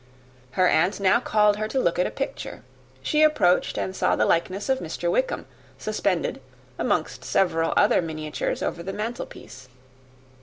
Her 0.53 0.67
aunt 0.67 0.99
now 0.99 1.19
called 1.19 1.57
her 1.57 1.67
to 1.67 1.79
look 1.79 1.99
at 1.99 2.07
a 2.07 2.09
picture. 2.09 2.63
She 3.03 3.21
approached, 3.21 3.77
and 3.77 3.95
saw 3.95 4.15
the 4.15 4.25
likeness 4.25 4.67
of 4.67 4.79
Mr. 4.79 5.11
Wickham, 5.11 5.45
suspended, 5.77 6.41
amongst 6.79 7.23
several 7.23 7.71
other 7.77 8.01
miniatures, 8.01 8.63
over 8.63 8.81
the 8.81 8.93
mantel 8.93 9.27
piece. 9.27 9.69